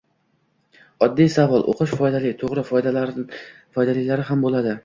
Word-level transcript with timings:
Oddiy 1.07 1.29
savol. 1.33 1.65
Oʻqish 1.75 1.93
foydali, 2.01 2.33
toʻgʻri 2.45 2.67
foydalilari 3.77 4.31
ham 4.33 4.47
boʻladi. 4.49 4.79